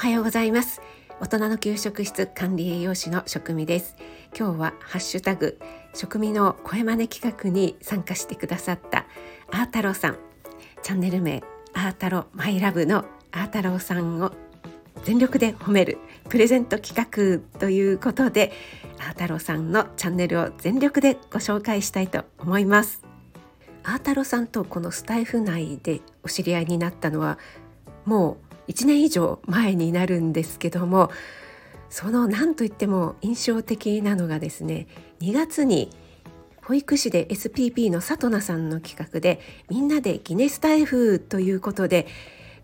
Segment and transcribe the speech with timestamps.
[0.00, 0.80] はようございます。
[1.20, 3.96] 大人の給食室管理栄養士の食味です。
[4.34, 5.60] 今日はハッシュタグ
[5.92, 9.04] 食味の声真似企画に参加してくださった
[9.52, 10.18] あー太郎さん。
[10.82, 11.42] チャンネル名
[11.74, 14.32] あー太郎マイラブのあー太郎さんを
[15.04, 15.98] 全力で褒める
[16.30, 16.96] プレゼント企
[17.52, 18.52] 画ということで
[19.00, 23.04] あー太郎さんのチャンネルを全力でご紹介したいと思います。
[23.84, 27.38] あー太郎さんとこのスタイフ内でお知り合いになったのは
[28.06, 31.10] もう1年以上前になるんですけども
[31.88, 34.86] その何といっても印象的なのがですね
[35.20, 35.90] 2月に
[36.62, 42.06] 保育士で SPP の里奈さんの企画でみんなでギネスタイフということで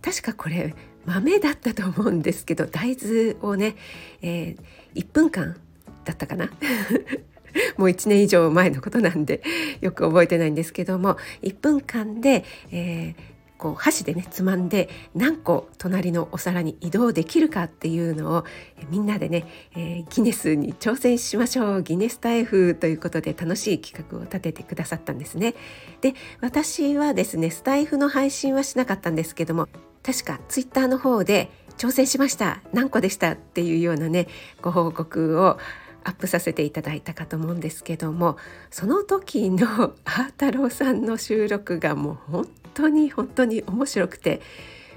[0.00, 3.74] 確かこれ豆だったと思うんですけど大豆をね、
[4.22, 5.56] えー、1分間
[6.04, 6.50] だったかな？
[7.78, 9.42] もう1年以上前のことなんで
[9.80, 18.44] よく覚えてないんですけども1分間で、えー、こう箸でねつまんで何個隣のお皿に移動できるかっていうのを
[18.90, 25.54] みんなでね、えー、ギネスに挑戦しましょうギネスタイフということで楽しい企画を立ててくださったんですね。
[26.00, 29.68] で私はですねスタイフの配信はしなかったんですけども
[30.02, 34.28] 確かツイッターの方で挑戦しました何個でしたっていうようなね
[34.62, 35.58] ご報告を
[36.04, 38.36] アップさせていただいたかと思うんですけども
[38.70, 39.66] その時の
[40.06, 44.40] あー太郎さんの収録がもう本当に本当に面白くて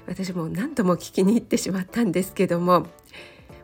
[0.06, 2.86] 私も何度も聞きに行ってしまったんですけども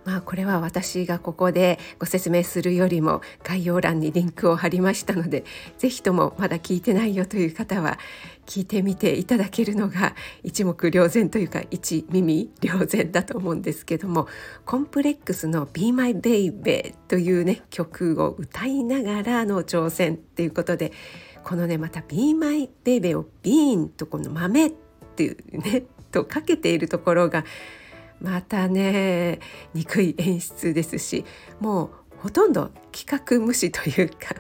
[0.07, 5.45] まあこれは私がここでご説明するよりも概要欄にリンクを貼りましたので
[5.79, 7.99] 是非ともまだ聞いてないよという方は
[8.47, 14.29] 聞いてみていただけるのが一目瞭然というか一耳瞭然だと思うんですけども
[14.65, 20.93] コンプレックスの「Be My Baby」というね曲を歌いながらの挑戦っていうことで
[21.47, 24.73] このねまた「Be My Baby」を「Bean」とこの「豆」っ
[25.15, 27.45] ていうね とかけているところが
[28.21, 29.39] またね
[29.73, 31.25] 憎い演出ですし
[31.61, 34.35] もうほとんど企画無視というか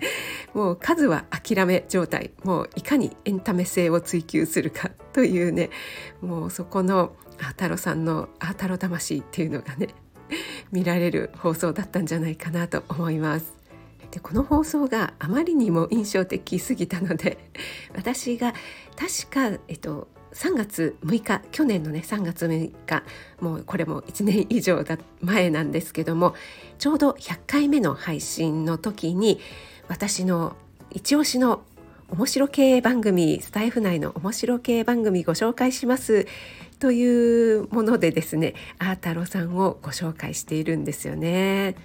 [0.52, 5.70] もう数は諦め状態もういかにエンタメ性を追求するかというね
[6.20, 9.88] もうそこのあ太郎さんのあ太郎魂っていうのがね
[10.72, 13.59] 見られる放送だったんじゃないかなと思います。
[14.10, 17.38] でこの放送があまりにも印象的すぎたので
[17.94, 18.54] 私が
[18.96, 23.02] 確か、えっと、3月6日去年のね3月6日
[23.40, 26.34] もうこれも1年以上だ前なんですけども
[26.78, 29.40] ちょうど100回目の配信の時に
[29.88, 30.56] 私の
[30.90, 31.62] 一押しの
[32.10, 36.26] 面白系番組スタイフ内の面白系番組ご紹介します
[36.80, 41.76] というものでですねあー太郎さんをご紹介しているんですよね。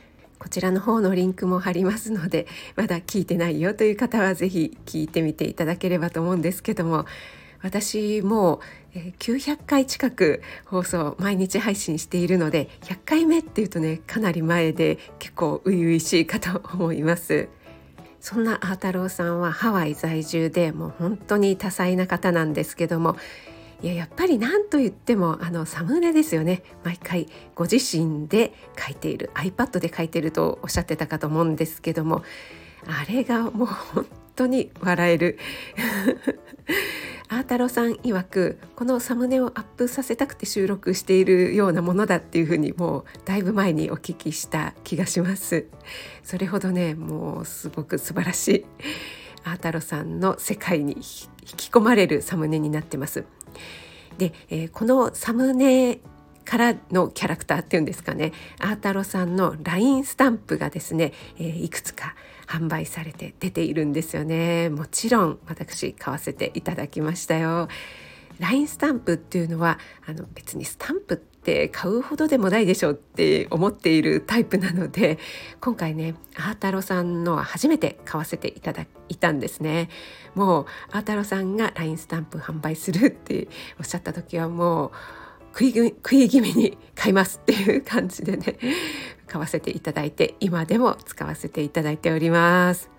[0.45, 2.45] こちらの方のリンクも貼りますので
[2.75, 7.07] まだ聞いてないよという方は是非聞いてみていただければと思うんですけども
[7.63, 8.61] 私も
[8.93, 17.49] う900回近く放送毎日配信しているので100回目っていうとねかなり前で結構初々しいかと思います。
[18.19, 23.17] そんなあー太郎さんはハワイ在住でもう本当に多彩な方なんですけども
[23.81, 26.63] いややっぱり何と言ってもあのサムネですよね。
[26.83, 32.23] 毎回ご自身で書いている iPad で書いているとおっしゃってたかと思うんですけども
[32.87, 35.39] あれがもう本当に笑える。
[37.27, 45.65] あー太郎さん曰くこのサムネをアップさせたくて収録しているようなものだっていうふうにもうだいぶ前にお聞きした気がします。
[46.23, 48.65] それほどねもうすごく素晴らしい
[49.43, 53.25] あー太郎さんの世界に引き込まれるサムネになってます。
[54.17, 55.99] で、えー、このサムネ
[56.45, 58.31] からのキャラクターっていうんですかね。
[58.59, 62.15] アータロさんの LINE スタンプがですね、えー、いくつか
[62.47, 64.69] 販売されて出ているんですよね。
[64.69, 67.67] もちろん私買わせていただきましたよ。
[68.39, 75.19] LINE スタンプっていうのはあの別にスタンプって買うほどでもないでしょうって思っているタイプなので
[75.61, 79.89] 今回ねアータロさんのは初めて買わせていただいたんですね。
[80.33, 83.47] もうアータロさんが LINE スタンプ販売するって
[83.79, 84.91] おっしゃった時はもう
[85.53, 88.57] 食い食い気味に買いますっていう感じでね
[89.27, 92.89] 買わせていただいて今でも使わせていただいております。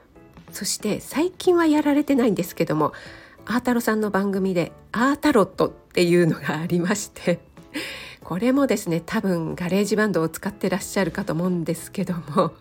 [0.52, 2.92] そして最近はやられてないんですけども
[3.44, 7.40] アータロさんの番組でアータロットっていうのがありまして
[8.26, 12.54] これもですね多分ガレージバンドを使ってらっしゃるかと思うんですけども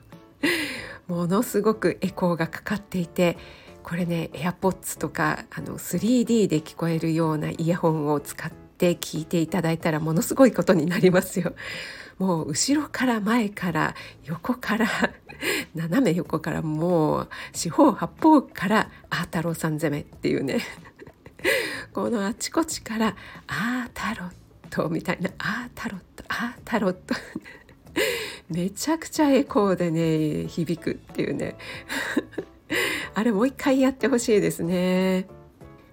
[1.10, 3.36] ものすごくエコーがかかっていて
[3.82, 11.56] これね AirPods とかあの 3D で聞こえるようなイヤホンを使って聞いていただいたらものすごいことになりますよ。
[12.20, 13.96] もう後ろから前から
[14.26, 14.88] 横から
[15.74, 20.60] 斜め横からもう四方八方からあー太郎さん攻めっていうね
[21.92, 23.16] このあちこちから
[23.48, 24.36] 「あー太郎って」
[24.70, 27.16] トみたいなあータロットあータロット
[28.50, 31.56] めちゃくちゃエコーでね響くっていうね
[33.14, 35.28] あれもう一回やってほしいですね。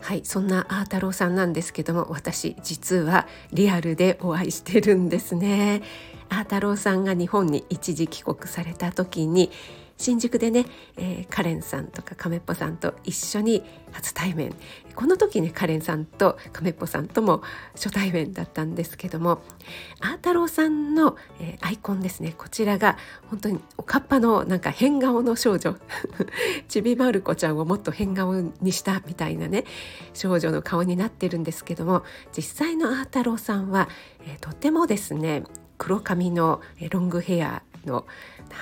[0.01, 5.83] はいそんなあー太郎さんなんですけども私実はリアルでお会いしてるんですね。
[6.29, 9.51] あー太郎さんが日本に一時帰国された時に
[10.03, 10.67] 新宿でね、
[10.97, 13.63] えー、カレンさんとか亀っぽさんと一緒に
[13.93, 14.53] 初対面。
[14.97, 17.41] この時ねカレンさんと亀っぽさんとも
[17.75, 19.41] 初対面だったんですけども
[20.01, 22.35] あー太郎さんの、えー、アイコンですね。
[22.37, 22.99] こちらが
[23.31, 25.77] 本当におかっぱのなんか変顔の少女。
[26.67, 29.65] ちびまる子ちゃんをもっと変顔にしたみたいなね
[30.15, 32.03] 少女の顔になってるんですけども
[32.37, 33.89] 実際のあー太郎さんは、
[34.27, 35.45] えー、とてもですね
[35.79, 36.61] 黒髪の
[36.91, 38.07] ロングヘアの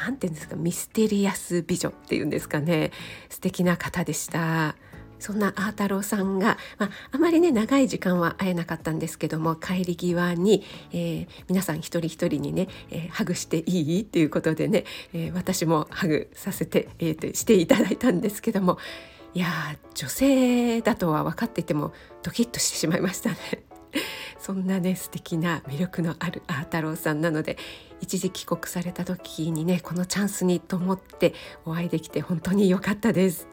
[0.05, 2.91] 何て言うんですかミステリアス美女っていうんですかね
[3.29, 4.77] 素敵な方でした。
[5.21, 18.79] そんなあー太郎さんが、まあ、あまりね長い時間は会えなかったんですけども帰り際に、えー、皆さん一人一人にね、えー、ハグしていいっていうことでね、えー、私もハグさせて、えー、していただいたんですけども
[19.35, 19.47] いや
[19.95, 23.70] 女性だとは分かっていてもドキッとしてしまいましたね。
[24.39, 27.57] そんなね素敵な魅力のあるあー太郎さんなので
[28.01, 31.35] 一時帰国された時にねこのチャンスにと思って
[31.65, 33.49] お会いできて本当に良かったです。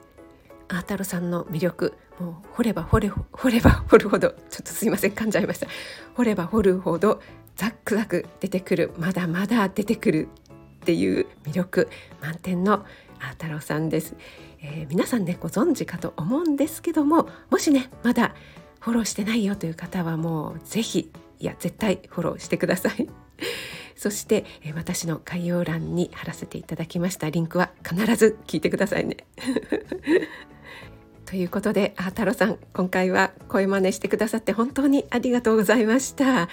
[0.69, 5.68] あー太郎さんの魅力もう掘れば掘れ掘れば掘るほどちょっとすいません噛んじゃいました
[6.16, 7.22] 掘れば掘るほど
[7.56, 10.28] ザックザク出てくるまだまだ出てくる
[10.75, 11.90] っていう魅力
[12.22, 12.86] 満点の
[13.19, 14.16] あー太郎さんです、
[14.62, 18.36] えー、皆さんねご存知かと思うんですけどももしねまだ
[18.80, 23.08] フォローしてないよという方はもうぜひいや絶対フォローしてください。
[23.96, 24.46] そして
[24.76, 27.30] 私の概要欄に貼らせていただきました。
[27.30, 29.18] リンクは必ず聞いてくださいね。
[31.26, 36.44] ということであ太郎さん今回は声真似してくださって本当にありがとうございました。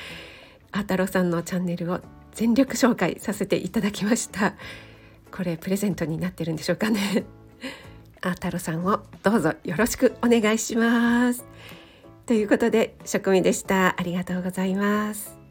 [0.73, 2.01] あ太郎さんのチャンネルを
[2.33, 4.55] 全力紹介させていただきました。
[5.31, 7.25] これプレゼントになってるんでしょうかね。
[8.21, 11.45] あ太郎さんをどうぞよろしくお願いします。
[12.27, 13.95] ということで職務でした。
[13.99, 15.44] ありがとうございます。